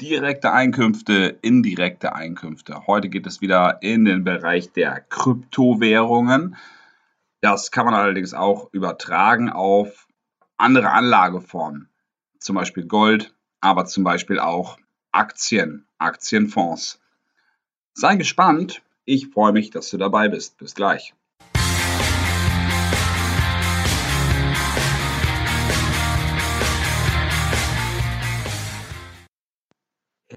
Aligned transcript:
Direkte 0.00 0.52
Einkünfte, 0.52 1.38
indirekte 1.42 2.16
Einkünfte. 2.16 2.88
Heute 2.88 3.08
geht 3.08 3.28
es 3.28 3.40
wieder 3.40 3.78
in 3.80 4.04
den 4.04 4.24
Bereich 4.24 4.72
der 4.72 5.00
Kryptowährungen. 5.00 6.56
Das 7.40 7.70
kann 7.70 7.84
man 7.84 7.94
allerdings 7.94 8.34
auch 8.34 8.68
übertragen 8.72 9.50
auf 9.50 10.08
andere 10.56 10.90
Anlageformen, 10.90 11.90
zum 12.40 12.56
Beispiel 12.56 12.86
Gold, 12.86 13.34
aber 13.60 13.84
zum 13.84 14.02
Beispiel 14.02 14.40
auch 14.40 14.78
Aktien, 15.12 15.86
Aktienfonds. 15.98 17.00
Sei 17.92 18.16
gespannt. 18.16 18.82
Ich 19.04 19.28
freue 19.28 19.52
mich, 19.52 19.70
dass 19.70 19.90
du 19.90 19.96
dabei 19.96 20.28
bist. 20.28 20.58
Bis 20.58 20.74
gleich. 20.74 21.14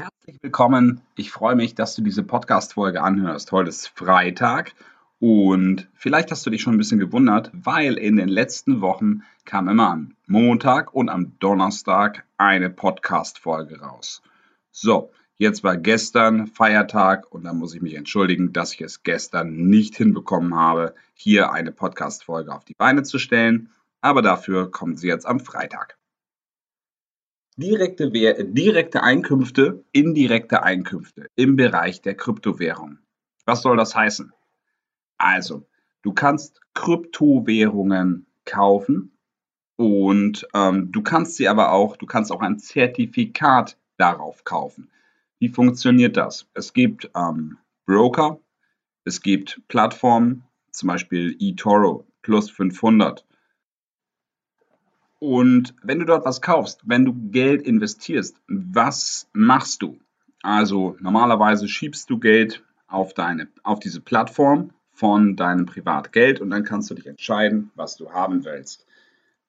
Herzlich 0.08 0.42
willkommen. 0.42 1.02
Ich 1.18 1.32
freue 1.32 1.58
mich, 1.58 1.76
dass 1.76 1.96
du 1.96 2.02
diese 2.02 2.24
Podcast-Folge 2.24 3.02
anhörst. 3.02 3.52
Heute 3.52 3.68
ist 3.68 3.90
Freitag 3.90 4.74
und 5.20 5.90
vielleicht 5.96 6.32
hast 6.32 6.46
du 6.46 6.50
dich 6.50 6.62
schon 6.62 6.76
ein 6.76 6.78
bisschen 6.78 7.00
gewundert, 7.00 7.52
weil 7.52 7.96
in 7.96 8.16
den 8.16 8.30
letzten 8.30 8.80
Wochen 8.80 9.24
kam 9.44 9.68
immer 9.68 9.90
am 9.90 10.16
Montag 10.26 10.94
und 10.94 11.10
am 11.10 11.38
Donnerstag 11.40 12.24
eine 12.38 12.70
Podcast-Folge 12.70 13.82
raus. 13.82 14.22
So, 14.72 15.12
jetzt 15.36 15.66
war 15.66 15.76
gestern 15.76 16.48
Feiertag 16.48 17.30
und 17.30 17.44
da 17.44 17.52
muss 17.52 17.76
ich 17.76 17.82
mich 17.82 17.96
entschuldigen, 17.96 18.54
dass 18.54 18.74
ich 18.74 18.82
es 18.82 19.04
gestern 19.04 19.68
nicht 19.68 19.98
hinbekommen 19.98 20.56
habe, 20.56 20.96
hier 21.16 21.52
eine 21.52 21.74
Podcast-Folge 21.74 22.56
auf 22.56 22.64
die 22.64 22.76
Beine 22.78 23.04
zu 23.04 23.20
stellen. 23.20 23.72
Aber 24.00 24.22
dafür 24.22 24.72
kommen 24.72 24.96
sie 24.96 25.10
jetzt 25.10 25.26
am 25.26 25.42
Freitag. 25.42 25.98
Direkte, 27.58 28.12
direkte 28.12 29.02
Einkünfte, 29.02 29.84
indirekte 29.92 30.62
Einkünfte 30.62 31.28
im 31.36 31.56
Bereich 31.56 32.04
der 32.04 32.16
Kryptowährung. 32.16 33.00
Was 33.46 33.64
soll 33.64 33.78
das 33.78 33.96
heißen? 33.96 34.32
Also, 35.18 35.66
du 36.04 36.14
kannst 36.14 36.62
Kryptowährungen 36.76 38.28
kaufen 38.46 39.18
und 39.76 40.48
ähm, 40.54 40.92
du 40.92 41.02
kannst 41.02 41.36
sie 41.36 41.48
aber 41.48 41.72
auch, 41.72 41.98
du 41.98 42.06
kannst 42.06 42.32
auch 42.32 42.42
ein 42.42 42.60
Zertifikat 42.60 43.76
darauf 43.98 44.44
kaufen. 44.44 44.92
Wie 45.40 45.50
funktioniert 45.50 46.16
das? 46.16 46.48
Es 46.54 46.74
gibt 46.74 47.10
ähm, 47.16 47.58
Broker, 47.88 48.40
es 49.04 49.22
gibt 49.22 49.62
Plattformen, 49.68 50.44
zum 50.72 50.88
Beispiel 50.88 51.36
eToro 51.40 52.06
plus 52.22 52.52
500 52.52 53.26
und 55.20 55.74
wenn 55.82 56.00
du 56.00 56.06
dort 56.06 56.26
was 56.26 56.42
kaufst, 56.42 56.82
wenn 56.86 57.06
du 57.06 57.14
Geld 57.32 57.64
investierst, 57.64 58.40
was 58.48 59.28
machst 59.34 59.82
du? 59.82 60.00
Also 60.44 60.96
normalerweise 61.00 61.68
schiebst 61.68 62.10
du 62.10 62.20
Geld 62.20 62.64
auf, 62.88 63.14
deine, 63.14 63.48
auf 63.64 63.80
diese 63.80 64.00
Plattform 64.00 64.72
von 64.92 65.36
deinem 65.36 65.66
Privatgeld 65.66 66.40
und 66.40 66.52
dann 66.52 66.64
kannst 66.64 66.90
du 66.90 66.94
dich 66.94 67.08
entscheiden, 67.08 67.72
was 67.76 67.98
du 67.98 68.12
haben 68.12 68.46
willst. 68.46 68.86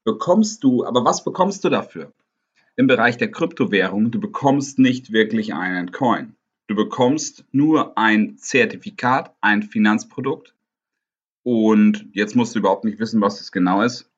Bekommst 0.04 0.64
du, 0.64 0.86
aber 0.86 1.04
was 1.04 1.22
bekommst 1.22 1.64
du 1.64 1.68
dafür? 1.68 2.12
Im 2.76 2.86
Bereich 2.86 3.18
der 3.18 3.30
Kryptowährung, 3.30 4.10
du 4.10 4.20
bekommst 4.20 4.78
nicht 4.78 5.12
wirklich 5.12 5.52
einen 5.52 5.92
Coin. 5.92 6.34
Du 6.66 6.76
bekommst 6.76 7.44
nur 7.52 7.98
ein 7.98 8.38
Zertifikat, 8.38 9.34
ein 9.40 9.62
Finanzprodukt. 9.62 10.54
Und 11.42 12.08
jetzt 12.12 12.36
musst 12.36 12.54
du 12.54 12.58
überhaupt 12.58 12.84
nicht 12.84 12.98
wissen, 12.98 13.20
was 13.20 13.38
das 13.38 13.52
genau 13.52 13.82
ist 13.82 14.08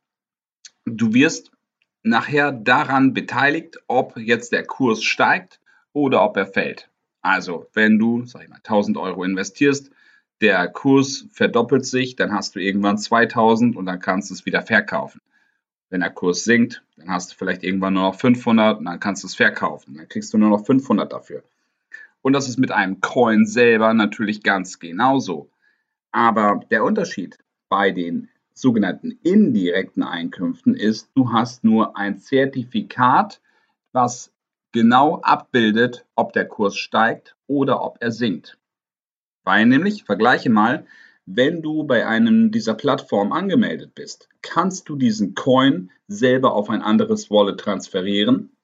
du 0.91 1.15
wirst 1.15 1.51
nachher 2.03 2.53
daran 2.53 3.15
beteiligt, 3.15 3.79
ob 3.87 4.17
jetzt 4.17 4.53
der 4.53 4.65
Kurs 4.65 5.03
steigt 5.03 5.61
oder 5.93 6.23
ob 6.23 6.37
er 6.37 6.47
fällt. 6.47 6.89
Also, 7.23 7.67
wenn 7.75 7.99
du, 7.99 8.25
sag 8.25 8.43
ich 8.43 8.49
mal, 8.49 8.57
1000 8.57 8.97
Euro 8.97 9.25
investierst, 9.25 9.91
der 10.41 10.69
Kurs 10.69 11.27
verdoppelt 11.33 11.85
sich, 11.85 12.17
dann 12.17 12.33
hast 12.33 12.55
du 12.55 12.61
irgendwann 12.61 12.97
2000 12.97 13.77
und 13.77 13.84
dann 13.84 14.00
kannst 14.00 14.31
du 14.31 14.34
es 14.34 14.47
wieder 14.47 14.62
verkaufen. 14.62 15.21
Wenn 15.91 16.00
der 16.00 16.11
Kurs 16.11 16.45
sinkt, 16.45 16.83
dann 16.97 17.11
hast 17.11 17.33
du 17.33 17.37
vielleicht 17.37 17.62
irgendwann 17.62 17.95
nur 17.95 18.05
noch 18.05 18.15
500 18.15 18.79
und 18.79 18.87
dann 18.87 19.00
kannst 19.00 19.23
du 19.23 19.27
es 19.27 19.34
verkaufen. 19.34 19.97
Dann 19.97 20.09
kriegst 20.09 20.33
du 20.33 20.39
nur 20.39 20.49
noch 20.49 20.65
500 20.65 21.12
dafür. 21.12 21.43
Und 22.23 22.33
das 22.33 22.49
ist 22.49 22.59
mit 22.59 22.71
einem 22.71 23.00
Coin 23.00 23.45
selber 23.45 23.93
natürlich 23.93 24.43
ganz 24.43 24.79
genauso. 24.79 25.50
Aber 26.12 26.61
der 26.71 26.84
Unterschied 26.84 27.39
bei 27.69 27.91
den 27.91 28.29
sogenannten 28.60 29.19
indirekten 29.22 30.03
Einkünften 30.03 30.75
ist, 30.75 31.10
du 31.15 31.32
hast 31.32 31.65
nur 31.65 31.97
ein 31.97 32.19
Zertifikat, 32.19 33.41
was 33.93 34.32
genau 34.72 35.21
abbildet, 35.22 36.06
ob 36.15 36.32
der 36.32 36.47
Kurs 36.47 36.76
steigt 36.76 37.37
oder 37.47 37.82
ob 37.82 37.99
er 38.00 38.12
sinkt. 38.12 38.59
Weil 39.44 39.66
nämlich, 39.66 40.04
vergleiche 40.04 40.50
mal, 40.50 40.87
wenn 41.26 41.62
du 41.62 41.84
bei 41.84 42.06
einem 42.06 42.50
dieser 42.50 42.75
Plattformen 42.75 43.32
angemeldet 43.32 43.94
bist, 43.94 44.28
kannst 44.43 44.88
du 44.88 44.97
diesen 44.97 45.34
Coin 45.34 45.91
selber 46.09 46.54
auf 46.54 46.70
ein 46.70 46.82
anderes 46.82 47.31
Wallet 47.31 47.60
transferieren? 47.60 48.56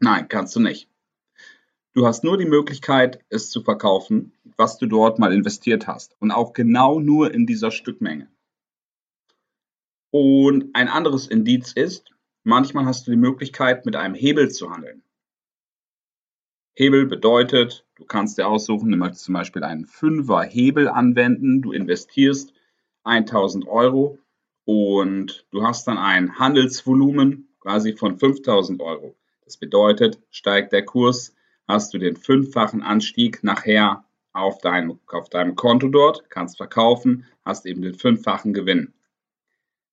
Nein, 0.00 0.28
kannst 0.28 0.56
du 0.56 0.60
nicht. 0.60 0.88
Du 1.92 2.06
hast 2.06 2.22
nur 2.22 2.38
die 2.38 2.46
Möglichkeit, 2.46 3.20
es 3.28 3.50
zu 3.50 3.62
verkaufen, 3.62 4.32
was 4.56 4.78
du 4.78 4.86
dort 4.86 5.18
mal 5.18 5.32
investiert 5.32 5.86
hast. 5.86 6.14
Und 6.20 6.30
auch 6.30 6.52
genau 6.52 7.00
nur 7.00 7.34
in 7.34 7.46
dieser 7.46 7.70
Stückmenge. 7.70 8.28
Und 10.10 10.70
ein 10.74 10.88
anderes 10.88 11.26
Indiz 11.26 11.72
ist, 11.72 12.12
manchmal 12.42 12.86
hast 12.86 13.06
du 13.06 13.10
die 13.10 13.16
Möglichkeit, 13.16 13.84
mit 13.84 13.96
einem 13.96 14.14
Hebel 14.14 14.50
zu 14.50 14.70
handeln. 14.70 15.02
Hebel 16.74 17.06
bedeutet, 17.06 17.84
du 17.96 18.04
kannst 18.04 18.38
dir 18.38 18.46
aussuchen, 18.46 18.90
du 18.90 18.96
möchtest 18.96 19.24
zum 19.24 19.34
Beispiel 19.34 19.64
einen 19.64 19.84
Fünfer 19.84 20.42
Hebel 20.42 20.88
anwenden, 20.88 21.60
du 21.60 21.72
investierst 21.72 22.52
1000 23.04 23.66
Euro 23.66 24.18
und 24.64 25.46
du 25.50 25.62
hast 25.62 25.88
dann 25.88 25.98
ein 25.98 26.38
Handelsvolumen 26.38 27.48
quasi 27.60 27.96
von 27.96 28.18
5000 28.18 28.80
Euro. 28.80 29.16
Das 29.44 29.56
bedeutet, 29.56 30.20
steigt 30.30 30.72
der 30.72 30.84
Kurs, 30.84 31.34
hast 31.66 31.92
du 31.92 31.98
den 31.98 32.16
fünffachen 32.16 32.82
Anstieg 32.82 33.42
nachher 33.42 34.04
auf 34.32 34.58
deinem, 34.58 35.00
auf 35.08 35.28
deinem 35.28 35.56
Konto 35.56 35.88
dort, 35.88 36.30
kannst 36.30 36.58
verkaufen, 36.58 37.24
hast 37.44 37.66
eben 37.66 37.82
den 37.82 37.94
fünffachen 37.94 38.54
Gewinn. 38.54 38.94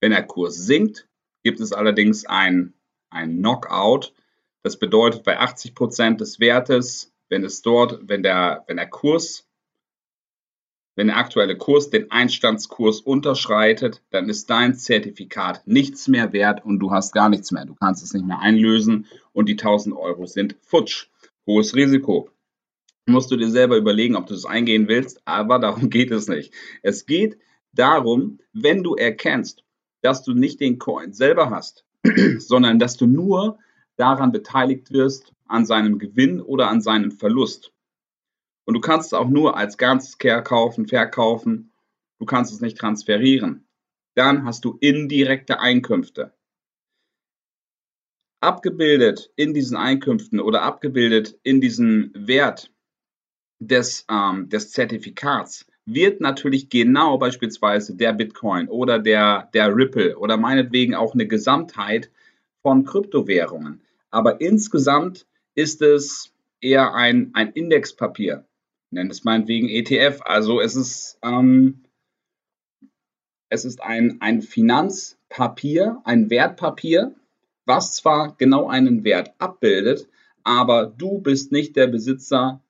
Wenn 0.06 0.12
der 0.12 0.22
Kurs 0.22 0.56
sinkt, 0.58 1.08
gibt 1.42 1.60
es 1.60 1.74
allerdings 1.74 2.28
ein, 2.28 2.76
ein 3.10 3.40
Knockout. 3.40 4.14
Das 4.62 4.78
bedeutet 4.78 5.24
bei 5.24 5.40
80 5.40 5.74
Prozent 5.74 6.22
des 6.22 6.40
Wertes, 6.40 7.12
wenn 7.28 7.44
es 7.44 7.64
dort, 7.64 8.08
wenn 8.08 8.22
der, 8.22 8.64
wenn 8.68 8.78
der 8.78 8.88
Kurs, 8.88 9.48
wenn 10.96 11.08
der 11.08 11.18
aktuelle 11.18 11.58
Kurs 11.58 11.90
den 11.90 12.12
Einstandskurs 12.12 13.02
unterschreitet, 13.02 14.04
dann 14.12 14.30
ist 14.30 14.48
dein 14.52 14.76
Zertifikat 14.76 15.66
nichts 15.66 16.08
mehr 16.08 16.34
wert 16.34 16.64
und 16.64 16.78
du 16.78 16.92
hast 16.92 17.12
gar 17.12 17.30
nichts 17.30 17.52
mehr. 17.52 17.66
Du 17.66 17.74
kannst 17.74 18.04
es 18.04 18.14
nicht 18.14 18.28
mehr 18.28 18.42
einlösen 18.42 19.08
und 19.34 19.50
die 19.50 19.54
1000 19.54 19.98
Euro 19.98 20.28
sind 20.28 20.56
futsch. 20.62 21.08
Hohes 21.48 21.76
Risiko 21.76 22.30
musst 23.08 23.32
du 23.32 23.38
dir 23.38 23.50
selber 23.50 23.76
überlegen, 23.76 24.16
ob 24.16 24.28
du 24.28 24.36
es 24.36 24.46
eingehen 24.46 24.88
willst, 24.88 25.20
aber 25.26 25.58
darum 25.66 25.90
geht 25.90 26.12
es 26.12 26.28
nicht. 26.28 26.54
Es 26.84 27.08
geht 27.08 27.40
darum, 27.74 28.38
wenn 28.54 28.84
du 28.84 28.94
erkennst, 28.94 29.65
dass 30.06 30.24
du 30.24 30.34
nicht 30.34 30.60
den 30.60 30.78
Coin 30.78 31.14
selber 31.14 31.50
hast, 31.50 31.84
sondern 32.38 32.78
dass 32.78 32.96
du 32.96 33.08
nur 33.08 33.58
daran 33.98 34.32
beteiligt 34.32 34.92
wirst, 34.92 35.34
an 35.48 35.66
seinem 35.66 36.00
Gewinn 36.00 36.42
oder 36.42 36.70
an 36.70 36.82
seinem 36.82 37.12
Verlust. 37.12 37.72
Und 38.66 38.74
du 38.76 38.82
kannst 38.82 39.08
es 39.08 39.14
auch 39.14 39.28
nur 39.30 39.58
als 39.58 39.78
Ganzes 39.78 40.18
kaufen, 40.18 40.88
verkaufen. 40.88 41.72
Du 42.20 42.26
kannst 42.26 42.54
es 42.54 42.62
nicht 42.62 42.78
transferieren. 42.78 43.68
Dann 44.16 44.46
hast 44.46 44.66
du 44.66 44.78
indirekte 44.80 45.60
Einkünfte. 45.60 46.34
Abgebildet 48.42 49.32
in 49.36 49.54
diesen 49.54 49.78
Einkünften 49.78 50.40
oder 50.40 50.62
abgebildet 50.62 51.38
in 51.44 51.62
diesem 51.62 52.12
Wert 52.16 52.72
des, 53.60 54.06
ähm, 54.10 54.50
des 54.50 54.72
Zertifikats 54.72 55.66
wird 55.86 56.20
natürlich 56.20 56.70
genau 56.70 57.18
beispielsweise 57.18 57.96
der 57.96 58.14
Bitcoin 58.14 58.68
oder 58.68 59.00
der, 59.00 59.50
der 59.54 59.76
Ripple 59.76 60.18
oder 60.18 60.38
meinetwegen 60.38 60.96
auch 60.96 61.14
eine 61.14 61.28
Gesamtheit 61.28 62.10
von 62.62 62.86
Kryptowährungen. 62.86 63.82
Aber 64.10 64.42
insgesamt 64.42 65.28
ist 65.54 65.82
es 65.82 66.34
eher 66.60 66.96
ein, 66.96 67.32
ein 67.34 67.52
Indexpapier. 67.52 68.46
Nennt 68.90 69.12
es 69.12 69.24
meinetwegen 69.24 69.70
ETF. 69.70 70.22
Also 70.24 70.60
es 70.60 70.76
ist, 70.76 71.20
ähm, 71.22 71.84
es 73.50 73.66
ist 73.66 73.84
ein, 73.84 74.18
ein 74.22 74.42
Finanzpapier, 74.42 76.02
ein 76.04 76.30
Wertpapier, 76.30 77.14
was 77.66 77.94
zwar 77.94 78.36
genau 78.38 78.68
einen 78.68 79.04
Wert 79.04 79.34
abbildet, 79.38 80.08
aber 80.44 80.86
du 80.86 81.20
bist 81.20 81.52
nicht 81.52 81.76
der 81.76 81.88
Besitzer 81.88 82.62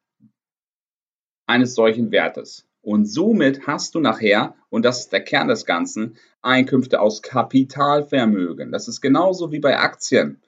eines 1.47 1.75
solchen 1.75 2.11
Wertes. 2.11 2.67
Und 2.85 3.05
somit 3.05 3.65
hast 3.65 3.95
du 3.95 3.99
nachher, 3.99 4.53
und 4.69 4.85
das 4.85 4.99
ist 4.99 5.11
der 5.11 5.23
Kern 5.23 5.47
des 5.47 5.65
Ganzen, 5.65 6.17
Einkünfte 6.43 7.01
aus 7.01 7.23
Kapitalvermögen. 7.23 8.71
Das 8.71 8.87
ist 8.87 9.01
genauso 9.01 9.51
wie 9.51 9.59
bei 9.59 9.79
Aktien. 9.79 10.39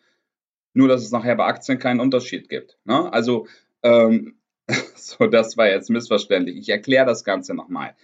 nur 0.74 0.88
dass 0.88 1.02
es 1.02 1.12
nachher 1.12 1.36
bei 1.36 1.46
Aktien 1.46 1.80
keinen 1.80 2.00
Unterschied 2.00 2.48
gibt. 2.48 2.78
Ne? 2.86 3.12
Also, 3.12 3.48
ähm, 3.82 4.36
so, 4.96 5.26
das 5.26 5.58
war 5.58 5.68
jetzt 5.68 5.90
missverständlich. 5.90 6.58
Ich 6.58 6.70
erkläre 6.70 7.08
das 7.08 7.24
Ganze 7.24 7.56
nochmal. 7.56 7.96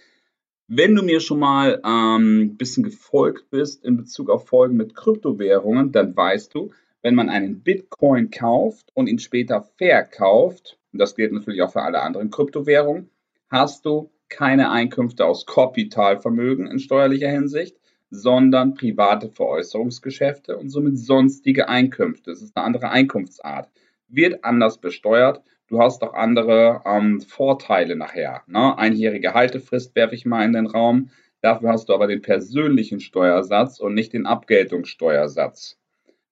Wenn 0.66 0.96
du 0.96 1.04
mir 1.04 1.20
schon 1.20 1.38
mal 1.38 1.78
ein 1.84 2.20
ähm, 2.20 2.56
bisschen 2.56 2.82
gefolgt 2.82 3.50
bist 3.50 3.84
in 3.84 3.96
Bezug 3.96 4.30
auf 4.30 4.48
Folgen 4.48 4.76
mit 4.76 4.96
Kryptowährungen, 4.96 5.92
dann 5.92 6.16
weißt 6.16 6.52
du, 6.52 6.72
wenn 7.02 7.14
man 7.14 7.28
einen 7.28 7.62
Bitcoin 7.62 8.30
kauft 8.32 8.90
und 8.94 9.06
ihn 9.06 9.20
später 9.20 9.62
verkauft, 9.76 10.80
und 10.92 10.98
das 10.98 11.14
gilt 11.14 11.32
natürlich 11.32 11.62
auch 11.62 11.70
für 11.70 11.82
alle 11.82 12.00
anderen 12.00 12.30
Kryptowährungen, 12.30 13.10
hast 13.48 13.86
du 13.86 14.10
keine 14.28 14.70
Einkünfte 14.70 15.24
aus 15.26 15.46
Kapitalvermögen 15.46 16.66
in 16.66 16.78
steuerlicher 16.78 17.30
Hinsicht, 17.30 17.76
sondern 18.10 18.74
private 18.74 19.28
Veräußerungsgeschäfte 19.30 20.56
und 20.56 20.70
somit 20.70 20.98
sonstige 20.98 21.68
Einkünfte. 21.68 22.30
Das 22.30 22.42
ist 22.42 22.56
eine 22.56 22.66
andere 22.66 22.90
Einkunftsart. 22.90 23.70
Wird 24.08 24.44
anders 24.44 24.78
besteuert 24.78 25.42
du 25.68 25.80
hast 25.80 26.02
auch 26.02 26.14
andere 26.14 26.82
ähm, 26.84 27.20
Vorteile 27.20 27.96
nachher. 27.96 28.42
Ne? 28.46 28.76
Einjährige 28.78 29.34
Haltefrist 29.34 29.94
werfe 29.94 30.14
ich 30.14 30.26
mal 30.26 30.44
in 30.44 30.52
den 30.52 30.66
Raum. 30.66 31.10
Dafür 31.40 31.70
hast 31.70 31.88
du 31.88 31.94
aber 31.94 32.06
den 32.06 32.22
persönlichen 32.22 33.00
Steuersatz 33.00 33.80
und 33.80 33.94
nicht 33.94 34.12
den 34.12 34.26
Abgeltungssteuersatz. 34.26 35.78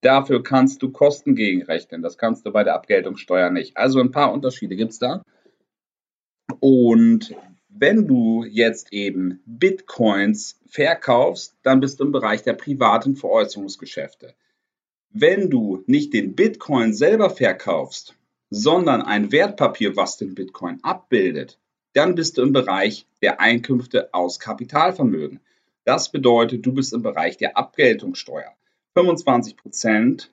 Dafür 0.01 0.43
kannst 0.43 0.83
du 0.83 0.91
Kosten 0.91 1.35
gegenrechnen. 1.35 2.03
Das 2.03 2.19
kannst 2.19 2.47
du 2.47 2.53
bei 2.53 2.65
der 2.65 2.75
Abgeltungssteuer 2.75 3.51
nicht. 3.51 3.77
Also 3.77 4.01
ein 4.01 4.11
paar 4.11 4.33
Unterschiede 4.33 4.75
gibt 4.75 4.93
es 4.93 4.99
da. 4.99 5.23
Und 6.61 7.35
wenn 7.75 8.07
du 8.07 8.45
jetzt 8.45 8.93
eben 8.93 9.41
Bitcoins 9.47 10.61
verkaufst, 10.67 11.57
dann 11.63 11.81
bist 11.81 12.01
du 12.01 12.05
im 12.05 12.13
Bereich 12.13 12.43
der 12.43 12.53
privaten 12.53 13.17
Veräußerungsgeschäfte. 13.17 14.35
Wenn 15.11 15.51
du 15.51 15.83
nicht 15.87 16.13
den 16.13 16.35
Bitcoin 16.35 16.93
selber 16.93 17.31
verkaufst, 17.31 18.15
sondern 18.51 19.03
ein 19.03 19.33
Wertpapier, 19.33 19.97
was 19.97 20.17
den 20.17 20.35
Bitcoin 20.35 20.79
abbildet, 20.83 21.59
dann 21.95 22.15
bist 22.15 22.39
du 22.39 22.43
im 22.43 22.53
Bereich 22.53 23.07
der 23.21 23.41
Einkünfte 23.41 24.13
aus 24.13 24.39
Kapitalvermögen. 24.39 25.41
Das 25.85 26.11
bedeutet, 26.11 26.65
du 26.65 26.73
bist 26.73 26.93
im 26.93 27.03
Bereich 27.03 27.37
der 27.37 27.57
Abgeltungssteuer. 27.57 28.55
25% 28.95 30.29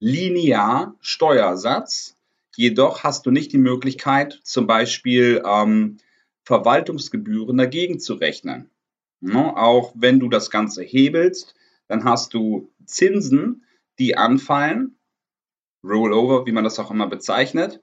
linear 0.00 0.94
Steuersatz. 1.00 2.16
Jedoch 2.56 3.02
hast 3.02 3.26
du 3.26 3.30
nicht 3.30 3.52
die 3.52 3.58
Möglichkeit, 3.58 4.40
zum 4.44 4.66
Beispiel 4.66 5.42
ähm, 5.44 5.98
Verwaltungsgebühren 6.44 7.56
dagegen 7.56 7.98
zu 7.98 8.14
rechnen. 8.14 8.70
Ja, 9.20 9.56
auch 9.56 9.92
wenn 9.96 10.20
du 10.20 10.28
das 10.28 10.50
Ganze 10.50 10.82
hebelst, 10.82 11.54
dann 11.88 12.04
hast 12.04 12.34
du 12.34 12.70
Zinsen, 12.84 13.64
die 13.98 14.16
anfallen 14.16 14.96
Rollover, 15.82 16.46
wie 16.46 16.52
man 16.52 16.64
das 16.64 16.78
auch 16.78 16.90
immer 16.90 17.06
bezeichnet. 17.06 17.80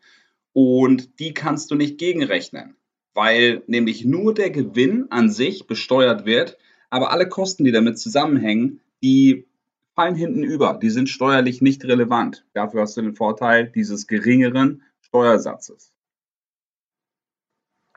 Und 0.53 1.19
die 1.19 1.33
kannst 1.33 1.71
du 1.71 1.75
nicht 1.75 1.97
gegenrechnen, 1.97 2.75
weil 3.13 3.63
nämlich 3.67 4.05
nur 4.05 4.33
der 4.33 4.49
Gewinn 4.49 5.07
an 5.09 5.31
sich 5.31 5.65
besteuert 5.65 6.25
wird, 6.25 6.57
aber 6.89 7.11
alle 7.11 7.29
Kosten, 7.29 7.63
die 7.63 7.71
damit 7.71 7.97
zusammenhängen, 7.97 8.81
die 9.01 9.47
fallen 9.95 10.15
hinten 10.15 10.43
über. 10.43 10.77
Die 10.81 10.89
sind 10.89 11.09
steuerlich 11.09 11.61
nicht 11.61 11.85
relevant. 11.85 12.45
Dafür 12.53 12.81
hast 12.81 12.97
du 12.97 13.01
den 13.01 13.15
Vorteil 13.15 13.71
dieses 13.73 14.07
geringeren 14.07 14.83
Steuersatzes. 14.99 15.93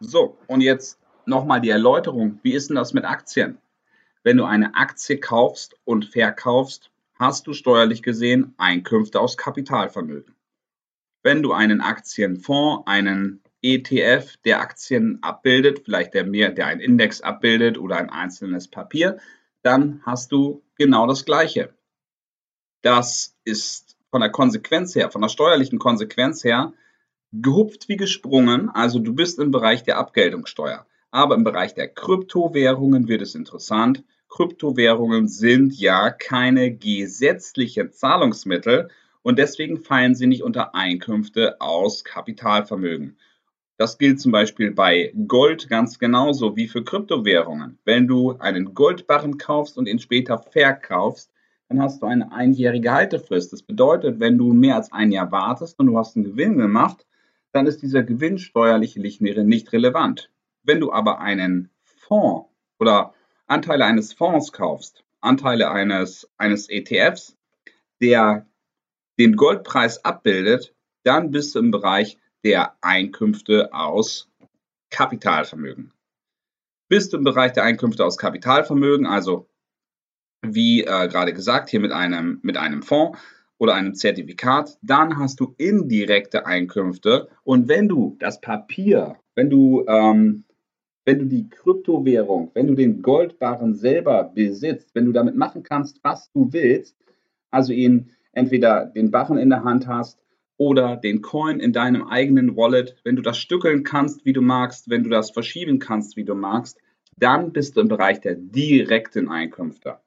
So, 0.00 0.38
und 0.46 0.60
jetzt 0.60 0.98
nochmal 1.26 1.60
die 1.60 1.70
Erläuterung. 1.70 2.40
Wie 2.42 2.52
ist 2.52 2.68
denn 2.68 2.76
das 2.76 2.92
mit 2.92 3.04
Aktien? 3.04 3.58
Wenn 4.22 4.36
du 4.36 4.44
eine 4.44 4.74
Aktie 4.74 5.18
kaufst 5.18 5.76
und 5.84 6.06
verkaufst, 6.06 6.90
hast 7.14 7.46
du 7.46 7.52
steuerlich 7.52 8.02
gesehen 8.02 8.54
Einkünfte 8.56 9.20
aus 9.20 9.36
Kapitalvermögen. 9.36 10.34
Wenn 11.22 11.42
du 11.42 11.52
einen 11.52 11.80
Aktienfonds, 11.80 12.86
einen 12.86 13.42
ETF, 13.62 14.36
der 14.44 14.60
Aktien 14.60 15.22
abbildet, 15.22 15.80
vielleicht 15.84 16.12
der 16.12 16.24
mehr, 16.24 16.50
der 16.50 16.66
einen 16.66 16.80
Index 16.80 17.22
abbildet 17.22 17.78
oder 17.78 17.96
ein 17.96 18.10
einzelnes 18.10 18.68
Papier, 18.68 19.18
dann 19.62 20.02
hast 20.04 20.32
du 20.32 20.62
genau 20.76 21.06
das 21.06 21.24
Gleiche. 21.24 21.72
Das 22.82 23.34
ist 23.44 23.96
von 24.10 24.20
der 24.20 24.30
Konsequenz 24.30 24.94
her, 24.94 25.10
von 25.10 25.22
der 25.22 25.30
steuerlichen 25.30 25.78
Konsequenz 25.78 26.44
her, 26.44 26.74
gehupft 27.40 27.88
wie 27.88 27.96
gesprungen. 27.96 28.70
Also 28.70 28.98
du 28.98 29.14
bist 29.14 29.38
im 29.38 29.50
Bereich 29.50 29.82
der 29.82 29.98
Abgeltungssteuer. 29.98 30.86
Aber 31.10 31.34
im 31.34 31.44
Bereich 31.44 31.74
der 31.74 31.88
Kryptowährungen 31.88 33.08
wird 33.08 33.22
es 33.22 33.34
interessant. 33.34 34.04
Kryptowährungen 34.28 35.28
sind 35.28 35.78
ja 35.78 36.10
keine 36.10 36.74
gesetzlichen 36.74 37.92
Zahlungsmittel 37.92 38.88
und 39.22 39.38
deswegen 39.38 39.78
fallen 39.78 40.14
sie 40.14 40.26
nicht 40.26 40.42
unter 40.42 40.74
Einkünfte 40.74 41.60
aus 41.60 42.04
Kapitalvermögen. 42.04 43.16
Das 43.76 43.98
gilt 43.98 44.20
zum 44.20 44.32
Beispiel 44.32 44.70
bei 44.70 45.12
Gold 45.26 45.68
ganz 45.68 45.98
genauso 45.98 46.56
wie 46.56 46.68
für 46.68 46.84
Kryptowährungen. 46.84 47.78
Wenn 47.84 48.06
du 48.06 48.32
einen 48.38 48.74
Goldbarren 48.74 49.38
kaufst 49.38 49.78
und 49.78 49.86
ihn 49.86 49.98
später 49.98 50.38
verkaufst, 50.38 51.30
dann 51.68 51.80
hast 51.80 52.02
du 52.02 52.06
eine 52.06 52.30
einjährige 52.32 52.92
Haltefrist. 52.92 53.52
Das 53.52 53.62
bedeutet, 53.62 54.20
wenn 54.20 54.38
du 54.38 54.52
mehr 54.52 54.76
als 54.76 54.92
ein 54.92 55.10
Jahr 55.10 55.32
wartest 55.32 55.78
und 55.78 55.86
du 55.86 55.98
hast 55.98 56.16
einen 56.16 56.24
Gewinn 56.24 56.58
gemacht, 56.58 57.06
dann 57.54 57.66
ist 57.66 57.82
dieser 57.82 58.02
Gewinn 58.02 58.38
steuerlich 58.38 58.96
nicht 58.96 59.72
relevant. 59.72 60.30
Wenn 60.64 60.80
du 60.80 60.92
aber 60.92 61.20
einen 61.20 61.70
Fonds 61.82 62.48
oder 62.80 63.14
Anteile 63.46 63.84
eines 63.84 64.12
Fonds 64.12 64.52
kaufst, 64.52 65.04
Anteile 65.20 65.70
eines, 65.70 66.28
eines 66.36 66.68
ETFs, 66.68 67.36
der 68.00 68.46
den 69.20 69.36
Goldpreis 69.36 70.04
abbildet, 70.04 70.74
dann 71.04 71.30
bist 71.30 71.54
du 71.54 71.60
im 71.60 71.70
Bereich 71.70 72.18
der 72.42 72.76
Einkünfte 72.80 73.72
aus 73.72 74.28
Kapitalvermögen. 74.90 75.92
Bist 76.88 77.12
du 77.12 77.18
im 77.18 77.24
Bereich 77.24 77.52
der 77.52 77.62
Einkünfte 77.62 78.04
aus 78.04 78.18
Kapitalvermögen, 78.18 79.06
also 79.06 79.48
wie 80.42 80.82
äh, 80.82 81.08
gerade 81.08 81.32
gesagt, 81.32 81.70
hier 81.70 81.80
mit 81.80 81.92
einem, 81.92 82.40
mit 82.42 82.56
einem 82.56 82.82
Fonds 82.82 83.18
oder 83.58 83.74
einem 83.74 83.94
Zertifikat, 83.94 84.78
dann 84.82 85.18
hast 85.18 85.40
du 85.40 85.54
indirekte 85.58 86.46
Einkünfte. 86.46 87.28
Und 87.44 87.68
wenn 87.68 87.88
du 87.88 88.16
das 88.18 88.40
Papier, 88.40 89.16
wenn 89.34 89.50
du 89.50 89.84
ähm, 89.86 90.44
wenn 91.04 91.18
du 91.18 91.26
die 91.26 91.48
Kryptowährung, 91.48 92.50
wenn 92.54 92.66
du 92.66 92.74
den 92.74 93.02
Goldbarren 93.02 93.74
selber 93.74 94.24
besitzt, 94.34 94.94
wenn 94.94 95.04
du 95.04 95.12
damit 95.12 95.36
machen 95.36 95.62
kannst, 95.62 96.02
was 96.02 96.30
du 96.32 96.52
willst, 96.52 96.96
also 97.50 97.72
ihn 97.72 98.10
entweder 98.32 98.86
den 98.86 99.10
Barren 99.10 99.38
in 99.38 99.50
der 99.50 99.64
Hand 99.64 99.86
hast 99.86 100.18
oder 100.56 100.96
den 100.96 101.20
Coin 101.20 101.60
in 101.60 101.72
deinem 101.72 102.06
eigenen 102.08 102.56
Wallet, 102.56 102.96
wenn 103.04 103.16
du 103.16 103.22
das 103.22 103.38
stückeln 103.38 103.84
kannst, 103.84 104.24
wie 104.24 104.32
du 104.32 104.40
magst, 104.40 104.88
wenn 104.88 105.04
du 105.04 105.10
das 105.10 105.30
verschieben 105.30 105.78
kannst, 105.78 106.16
wie 106.16 106.24
du 106.24 106.34
magst, 106.34 106.78
dann 107.16 107.52
bist 107.52 107.76
du 107.76 107.80
im 107.80 107.88
Bereich 107.88 108.20
der 108.20 108.34
direkten 108.34 109.28
Einkünfte. 109.28 109.98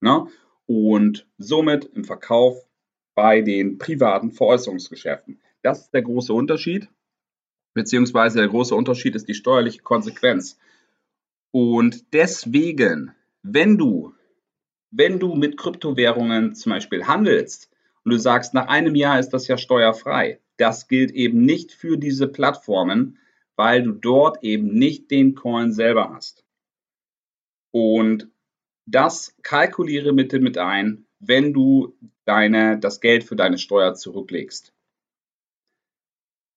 Ne? 0.00 0.26
Und 0.66 1.26
somit 1.38 1.84
im 1.94 2.04
Verkauf 2.04 2.66
bei 3.14 3.40
den 3.40 3.78
privaten 3.78 4.32
Veräußerungsgeschäften. 4.32 5.40
Das 5.62 5.80
ist 5.82 5.90
der 5.94 6.02
große 6.02 6.32
Unterschied 6.32 6.88
beziehungsweise 7.74 8.38
der 8.38 8.48
große 8.48 8.74
Unterschied 8.74 9.14
ist 9.14 9.28
die 9.28 9.34
steuerliche 9.34 9.82
Konsequenz. 9.82 10.58
Und 11.52 12.12
deswegen, 12.12 13.14
wenn 13.42 13.78
du, 13.78 14.14
wenn 14.90 15.18
du 15.18 15.34
mit 15.34 15.56
Kryptowährungen 15.56 16.54
zum 16.54 16.70
Beispiel 16.70 17.06
handelst 17.06 17.70
und 18.04 18.12
du 18.12 18.18
sagst, 18.18 18.54
nach 18.54 18.68
einem 18.68 18.94
Jahr 18.94 19.18
ist 19.18 19.30
das 19.30 19.48
ja 19.48 19.56
steuerfrei, 19.58 20.40
das 20.56 20.88
gilt 20.88 21.10
eben 21.12 21.44
nicht 21.44 21.72
für 21.72 21.96
diese 21.96 22.28
Plattformen, 22.28 23.18
weil 23.56 23.82
du 23.82 23.92
dort 23.92 24.42
eben 24.42 24.74
nicht 24.74 25.10
den 25.10 25.34
Coin 25.34 25.72
selber 25.72 26.12
hast. 26.14 26.44
Und 27.72 28.28
das 28.86 29.36
kalkuliere 29.42 30.12
bitte 30.12 30.40
mit 30.40 30.58
ein, 30.58 31.06
wenn 31.20 31.52
du 31.52 31.94
deine, 32.30 32.78
das 32.78 33.00
Geld 33.00 33.24
für 33.24 33.34
deine 33.34 33.58
Steuer 33.58 33.94
zurücklegst. 33.94 34.72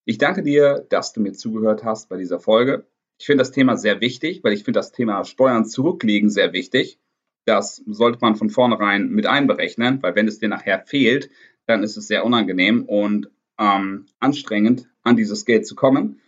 Ich 0.06 0.20
danke 0.20 0.44
dir, 0.44 0.86
dass 0.90 1.14
du 1.14 1.22
mir 1.22 1.34
zugehört 1.34 1.84
hast 1.84 2.10
bei 2.10 2.18
dieser 2.18 2.40
Folge. 2.40 2.86
Ich 3.18 3.26
finde 3.26 3.42
das 3.42 3.52
Thema 3.52 3.76
sehr 3.76 4.00
wichtig, 4.00 4.44
weil 4.44 4.54
ich 4.54 4.64
finde 4.64 4.78
das 4.78 4.92
Thema 4.92 5.26
Steuern 5.26 5.66
zurücklegen 5.66 6.30
sehr 6.30 6.54
wichtig. 6.54 7.00
Das 7.46 7.78
sollte 7.88 8.20
man 8.22 8.36
von 8.36 8.52
vornherein 8.52 9.10
mit 9.10 9.26
einberechnen, 9.26 10.04
weil 10.04 10.16
wenn 10.16 10.28
es 10.28 10.38
dir 10.38 10.48
nachher 10.48 10.84
fehlt, 10.86 11.32
dann 11.66 11.82
ist 11.82 11.98
es 11.98 12.08
sehr 12.08 12.24
unangenehm 12.24 12.84
und 12.84 13.32
ähm, 13.58 14.06
anstrengend, 14.20 14.88
an 15.02 15.18
dieses 15.18 15.44
Geld 15.44 15.66
zu 15.66 15.74
kommen. 15.74 16.22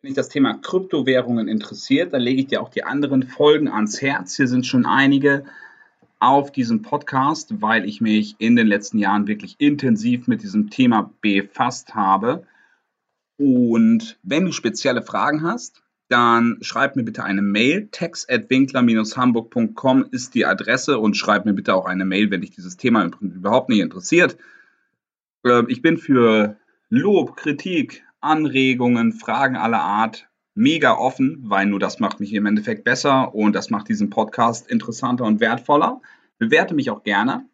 Wenn 0.00 0.10
dich 0.10 0.16
das 0.16 0.28
Thema 0.28 0.58
Kryptowährungen 0.58 1.48
interessiert, 1.48 2.12
dann 2.12 2.22
lege 2.22 2.42
ich 2.42 2.46
dir 2.46 2.62
auch 2.62 2.68
die 2.68 2.84
anderen 2.84 3.24
Folgen 3.24 3.68
ans 3.68 4.00
Herz. 4.00 4.36
Hier 4.36 4.46
sind 4.46 4.64
schon 4.64 4.86
einige 4.86 5.44
auf 6.22 6.52
diesem 6.52 6.82
Podcast, 6.82 7.60
weil 7.60 7.84
ich 7.84 8.00
mich 8.00 8.36
in 8.38 8.54
den 8.54 8.68
letzten 8.68 8.98
Jahren 8.98 9.26
wirklich 9.26 9.56
intensiv 9.58 10.28
mit 10.28 10.44
diesem 10.44 10.70
Thema 10.70 11.12
befasst 11.20 11.96
habe. 11.96 12.46
Und 13.38 14.20
wenn 14.22 14.44
du 14.44 14.52
spezielle 14.52 15.02
Fragen 15.02 15.42
hast, 15.42 15.82
dann 16.08 16.58
schreib 16.60 16.94
mir 16.94 17.02
bitte 17.02 17.24
eine 17.24 17.42
Mail. 17.42 17.88
text.winkler-hamburg.com 17.90 20.04
ist 20.12 20.36
die 20.36 20.46
Adresse 20.46 21.00
und 21.00 21.16
schreib 21.16 21.44
mir 21.44 21.54
bitte 21.54 21.74
auch 21.74 21.86
eine 21.86 22.04
Mail, 22.04 22.30
wenn 22.30 22.42
dich 22.42 22.52
dieses 22.52 22.76
Thema 22.76 23.10
überhaupt 23.20 23.68
nicht 23.68 23.80
interessiert. 23.80 24.36
Äh, 25.44 25.64
ich 25.66 25.82
bin 25.82 25.98
für 25.98 26.56
Lob, 26.88 27.36
Kritik, 27.36 28.04
Anregungen, 28.20 29.12
Fragen 29.12 29.56
aller 29.56 29.80
Art 29.80 30.28
mega 30.54 30.96
offen, 30.96 31.42
weil 31.44 31.66
nur 31.66 31.78
das 31.78 32.00
macht 32.00 32.20
mich 32.20 32.32
im 32.34 32.46
Endeffekt 32.46 32.84
besser 32.84 33.34
und 33.34 33.54
das 33.54 33.70
macht 33.70 33.88
diesen 33.88 34.10
Podcast 34.10 34.70
interessanter 34.70 35.24
und 35.24 35.40
wertvoller. 35.40 36.00
Bewerte 36.38 36.74
mich 36.74 36.90
auch 36.90 37.02
gerne. 37.02 37.46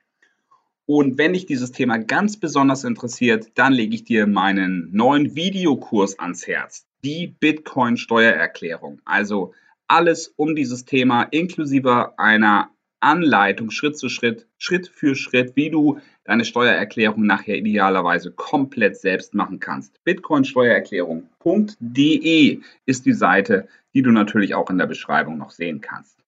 Und 0.87 1.19
wenn 1.19 1.35
dich 1.35 1.45
dieses 1.45 1.71
Thema 1.71 1.99
ganz 1.99 2.39
besonders 2.39 2.85
interessiert, 2.85 3.51
dann 3.55 3.75
lege 3.75 3.95
ich 3.95 4.05
dir 4.05 4.27
meinen 4.27 4.89
neuen 4.91 5.37
Videokurs 5.37 6.19
ans 6.19 6.47
Herz. 6.47 6.87
Die 7.05 7.27
Bitcoin-Steuererklärung. 7.27 9.03
Also 9.05 9.53
alles 9.87 10.33
um 10.37 10.57
dieses 10.57 10.87
Thema 10.87 11.25
inklusive 11.25 12.19
einer 12.19 12.71
Anleitung 13.01 13.71
Schritt 13.71 13.99
zu 13.99 14.09
Schritt, 14.09 14.47
Schritt 14.57 14.89
für 14.89 15.15
Schritt, 15.15 15.57
wie 15.57 15.71
du 15.71 15.99
deine 16.29 16.45
Steuererklärung 16.45 17.25
nachher 17.25 17.57
idealerweise 17.57 18.31
komplett 18.31 18.99
selbst 18.99 19.33
machen 19.33 19.61
kannst. 19.61 20.05
Bitcoinsteuererklärung.de 20.05 22.61
ist 22.85 23.07
die 23.07 23.15
Seite, 23.15 23.67
die 23.95 24.03
du 24.03 24.13
natürlich 24.13 24.55
auch 24.55 24.69
in 24.69 24.77
der 24.77 24.87
Beschreibung 24.87 25.39
noch 25.39 25.53
sehen 25.53 25.81
kannst. 25.81 26.19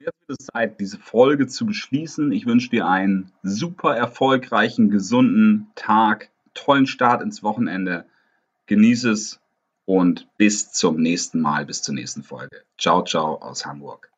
Jetzt 0.00 0.18
wird 0.26 0.40
es 0.40 0.46
Zeit, 0.46 0.80
diese 0.80 0.98
Folge 0.98 1.46
zu 1.46 1.64
beschließen. 1.64 2.32
Ich 2.32 2.46
wünsche 2.46 2.70
dir 2.70 2.88
einen 2.88 3.30
super 3.44 3.96
erfolgreichen, 3.96 4.90
gesunden 4.90 5.68
Tag, 5.76 6.30
tollen 6.52 6.88
Start 6.88 7.22
ins 7.22 7.44
Wochenende. 7.44 8.04
Genieße 8.66 9.12
es 9.12 9.38
und 9.84 10.26
bis 10.38 10.72
zum 10.72 10.96
nächsten 10.96 11.40
Mal, 11.40 11.66
bis 11.66 11.82
zur 11.82 11.94
nächsten 11.94 12.24
Folge. 12.24 12.64
Ciao, 12.78 13.04
ciao 13.04 13.36
aus 13.36 13.64
Hamburg. 13.64 14.11